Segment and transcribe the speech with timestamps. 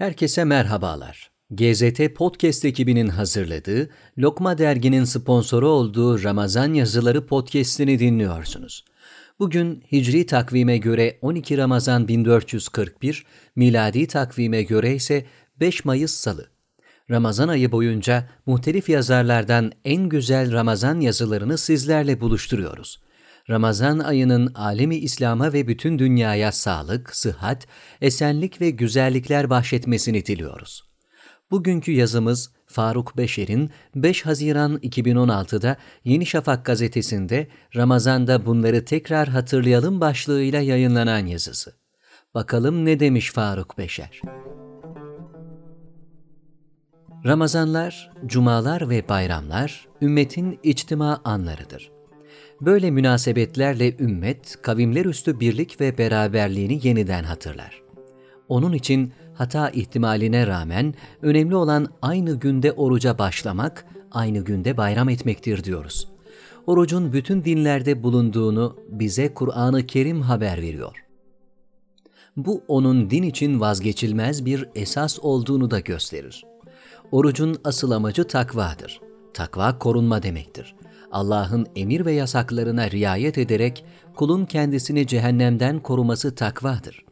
[0.00, 1.30] Herkese merhabalar.
[1.50, 8.84] GZT Podcast ekibinin hazırladığı, Lokma Dergi'nin sponsoru olduğu Ramazan Yazıları podcast'ini dinliyorsunuz.
[9.38, 13.26] Bugün Hicri takvime göre 12 Ramazan 1441,
[13.56, 15.26] miladi takvime göre ise
[15.60, 16.46] 5 Mayıs Salı.
[17.10, 23.00] Ramazan ayı boyunca muhtelif yazarlardan en güzel Ramazan yazılarını sizlerle buluşturuyoruz.
[23.50, 27.66] Ramazan ayının alemi İslam'a ve bütün dünyaya sağlık, sıhhat,
[28.00, 30.90] esenlik ve güzellikler bahşetmesini diliyoruz.
[31.50, 40.60] Bugünkü yazımız Faruk Beşer'in 5 Haziran 2016'da Yeni Şafak gazetesinde Ramazan'da bunları tekrar hatırlayalım başlığıyla
[40.60, 41.72] yayınlanan yazısı.
[42.34, 44.20] Bakalım ne demiş Faruk Beşer?
[47.26, 51.99] Ramazanlar, cumalar ve bayramlar ümmetin içtima anlarıdır.
[52.60, 57.82] Böyle münasebetlerle ümmet kavimler üstü birlik ve beraberliğini yeniden hatırlar.
[58.48, 65.64] Onun için hata ihtimaline rağmen önemli olan aynı günde oruca başlamak, aynı günde bayram etmektir
[65.64, 66.08] diyoruz.
[66.66, 71.04] Orucun bütün dinlerde bulunduğunu bize Kur'an-ı Kerim haber veriyor.
[72.36, 76.44] Bu onun din için vazgeçilmez bir esas olduğunu da gösterir.
[77.12, 79.00] Orucun asıl amacı takvadır.
[79.34, 80.74] Takva korunma demektir.
[81.12, 83.84] Allah'ın emir ve yasaklarına riayet ederek
[84.16, 87.04] kulun kendisini cehennemden koruması takvadır.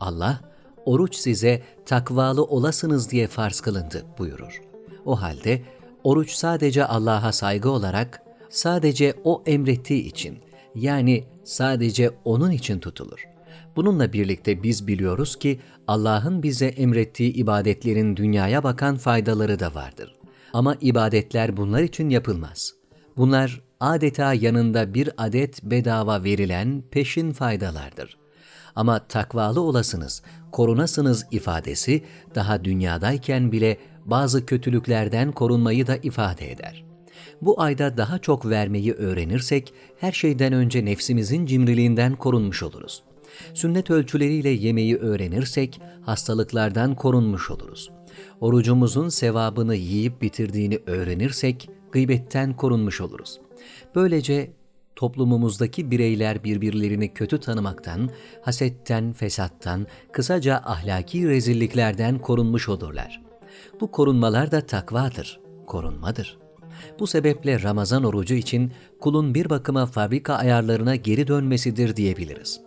[0.00, 0.40] Allah,
[0.84, 4.62] oruç size takvalı olasınız diye farz kılındı buyurur.
[5.04, 5.62] O halde
[6.04, 10.38] oruç sadece Allah'a saygı olarak, sadece O emrettiği için,
[10.74, 13.28] yani sadece O'nun için tutulur.
[13.76, 20.14] Bununla birlikte biz biliyoruz ki Allah'ın bize emrettiği ibadetlerin dünyaya bakan faydaları da vardır.
[20.52, 22.74] Ama ibadetler bunlar için yapılmaz.
[23.16, 28.16] Bunlar adeta yanında bir adet bedava verilen peşin faydalardır.
[28.76, 32.02] Ama takvalı olasınız, korunasınız ifadesi
[32.34, 36.84] daha dünyadayken bile bazı kötülüklerden korunmayı da ifade eder.
[37.42, 43.02] Bu ayda daha çok vermeyi öğrenirsek her şeyden önce nefsimizin cimriliğinden korunmuş oluruz.
[43.54, 47.90] Sünnet ölçüleriyle yemeği öğrenirsek hastalıklardan korunmuş oluruz.
[48.40, 53.40] Orucumuzun sevabını yiyip bitirdiğini öğrenirsek gıybetten korunmuş oluruz.
[53.94, 54.50] Böylece
[54.96, 58.10] toplumumuzdaki bireyler birbirlerini kötü tanımaktan,
[58.42, 63.22] hasetten, fesattan, kısaca ahlaki rezilliklerden korunmuş olurlar.
[63.80, 66.38] Bu korunmalar da takvadır, korunmadır.
[66.98, 72.60] Bu sebeple Ramazan orucu için kulun bir bakıma fabrika ayarlarına geri dönmesidir diyebiliriz.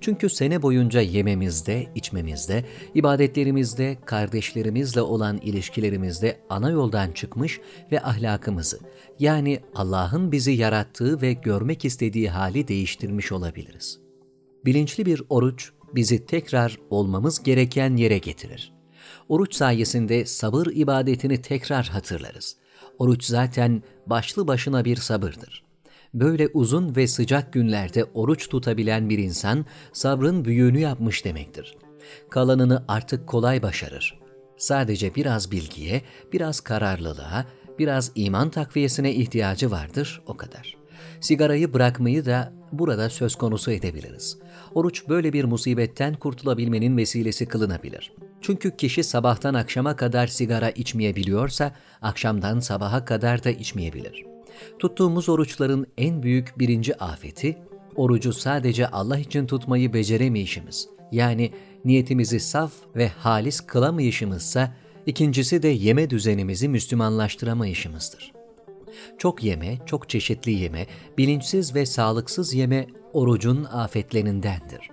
[0.00, 2.64] Çünkü sene boyunca yememizde, içmemizde,
[2.94, 7.60] ibadetlerimizde, kardeşlerimizle olan ilişkilerimizde ana yoldan çıkmış
[7.92, 8.78] ve ahlakımızı,
[9.18, 13.98] yani Allah'ın bizi yarattığı ve görmek istediği hali değiştirmiş olabiliriz.
[14.64, 18.72] Bilinçli bir oruç bizi tekrar olmamız gereken yere getirir.
[19.28, 22.56] Oruç sayesinde sabır ibadetini tekrar hatırlarız.
[22.98, 25.69] Oruç zaten başlı başına bir sabırdır.
[26.14, 31.76] Böyle uzun ve sıcak günlerde oruç tutabilen bir insan sabrın büyüğünü yapmış demektir.
[32.30, 34.20] Kalanını artık kolay başarır.
[34.56, 37.46] Sadece biraz bilgiye, biraz kararlılığa,
[37.78, 40.76] biraz iman takviyesine ihtiyacı vardır, o kadar.
[41.20, 44.38] Sigarayı bırakmayı da burada söz konusu edebiliriz.
[44.74, 48.12] Oruç böyle bir musibetten kurtulabilmenin vesilesi kılınabilir.
[48.40, 51.72] Çünkü kişi sabahtan akşama kadar sigara içmeyebiliyorsa,
[52.02, 54.24] akşamdan sabaha kadar da içmeyebilir.
[54.78, 57.58] Tuttuğumuz oruçların en büyük birinci afeti,
[57.96, 60.88] orucu sadece Allah için tutmayı beceremeyişimiz.
[61.12, 61.52] Yani
[61.84, 64.74] niyetimizi saf ve halis kılamayışımızsa,
[65.06, 68.32] ikincisi de yeme düzenimizi Müslümanlaştıramayışımızdır.
[69.18, 70.86] Çok yeme, çok çeşitli yeme,
[71.18, 74.90] bilinçsiz ve sağlıksız yeme orucun afetlerindendir.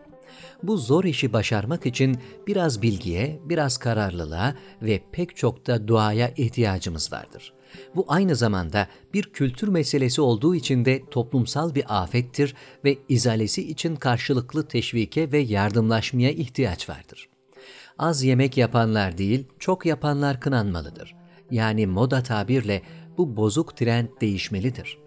[0.63, 2.17] Bu zor işi başarmak için
[2.47, 7.53] biraz bilgiye, biraz kararlılığa ve pek çok da duaya ihtiyacımız vardır.
[7.95, 13.95] Bu aynı zamanda bir kültür meselesi olduğu için de toplumsal bir afettir ve izalesi için
[13.95, 17.29] karşılıklı teşvike ve yardımlaşmaya ihtiyaç vardır.
[18.00, 21.15] Az yemek yapanlar değil, çok yapanlar kınanmalıdır.
[21.51, 22.81] Yani moda tabirle
[23.18, 24.97] bu bozuk trend değişmelidir.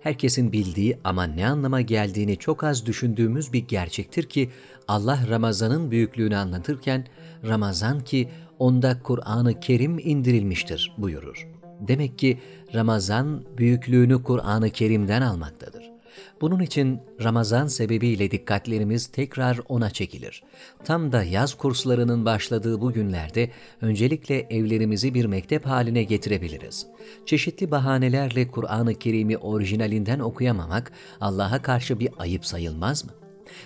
[0.00, 4.50] Herkesin bildiği ama ne anlama geldiğini çok az düşündüğümüz bir gerçektir ki
[4.88, 7.06] Allah Ramazan'ın büyüklüğünü anlatırken
[7.44, 8.28] Ramazan ki
[8.58, 11.61] onda Kur'an-ı Kerim indirilmiştir buyurur.
[11.88, 12.38] Demek ki
[12.74, 15.92] Ramazan büyüklüğünü Kur'an-ı Kerim'den almaktadır.
[16.40, 20.42] Bunun için Ramazan sebebiyle dikkatlerimiz tekrar ona çekilir.
[20.84, 23.50] Tam da yaz kurslarının başladığı bu günlerde
[23.80, 26.86] öncelikle evlerimizi bir mektep haline getirebiliriz.
[27.26, 33.12] Çeşitli bahanelerle Kur'an-ı Kerim'i orijinalinden okuyamamak Allah'a karşı bir ayıp sayılmaz mı?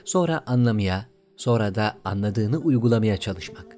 [0.05, 3.77] Sonra anlamaya, sonra da anladığını uygulamaya çalışmak.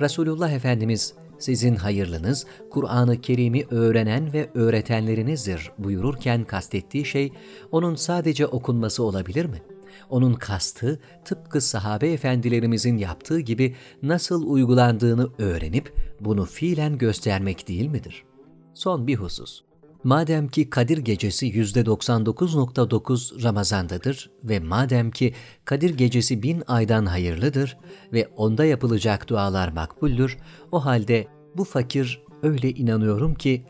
[0.00, 1.14] Resulullah Efendimiz
[1.44, 7.32] sizin hayırlınız Kur'an-ı Kerim'i öğrenen ve öğretenlerinizdir buyururken kastettiği şey
[7.72, 9.62] onun sadece okunması olabilir mi?
[10.10, 18.24] Onun kastı tıpkı sahabe efendilerimizin yaptığı gibi nasıl uygulandığını öğrenip bunu fiilen göstermek değil midir?
[18.74, 19.62] Son bir husus.
[20.04, 25.34] Madem ki Kadir Gecesi %99.9 Ramazan'dadır ve madem ki
[25.64, 27.76] Kadir Gecesi bin aydan hayırlıdır
[28.12, 30.38] ve onda yapılacak dualar makbuldür,
[30.72, 33.64] o halde bu fakir öyle inanıyorum ki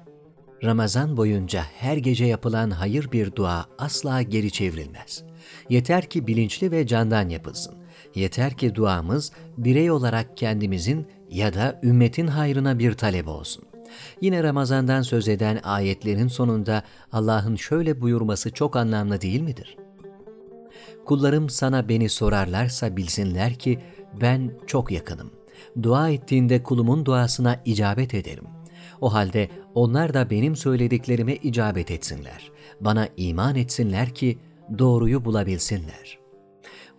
[0.64, 5.24] Ramazan boyunca her gece yapılan hayır bir dua asla geri çevrilmez.
[5.68, 7.74] Yeter ki bilinçli ve candan yapılsın.
[8.14, 13.73] Yeter ki duamız birey olarak kendimizin ya da ümmetin hayrına bir talep olsun.
[14.20, 16.82] Yine Ramazan'dan söz eden ayetlerin sonunda
[17.12, 19.76] Allah'ın şöyle buyurması çok anlamlı değil midir?
[21.06, 23.78] Kullarım sana beni sorarlarsa bilsinler ki
[24.20, 25.30] ben çok yakınım.
[25.82, 28.44] Dua ettiğinde kulumun duasına icabet ederim.
[29.00, 32.50] O halde onlar da benim söylediklerime icabet etsinler.
[32.80, 34.38] Bana iman etsinler ki
[34.78, 36.18] doğruyu bulabilsinler.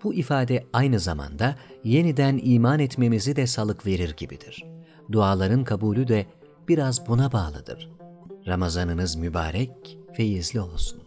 [0.03, 4.65] Bu ifade aynı zamanda yeniden iman etmemizi de salık verir gibidir.
[5.11, 6.25] Duaların kabulü de
[6.67, 7.89] biraz buna bağlıdır.
[8.47, 11.01] Ramazanınız mübarek, feyizli olsun.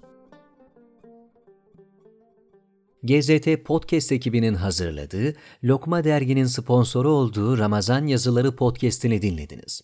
[3.03, 5.35] GZT Podcast ekibinin hazırladığı,
[5.65, 9.83] Lokma Dergi'nin sponsoru olduğu Ramazan Yazıları Podcast'ini dinlediniz.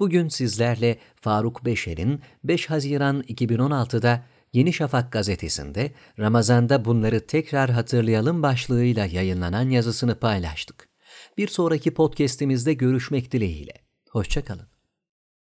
[0.00, 4.22] Bugün sizlerle Faruk Beşer'in 5 Haziran 2016'da
[4.52, 10.88] Yeni Şafak gazetesinde Ramazan'da bunları tekrar hatırlayalım başlığıyla yayınlanan yazısını paylaştık.
[11.38, 13.72] Bir sonraki podcast'imizde görüşmek dileğiyle.
[14.10, 14.75] Hoşçakalın.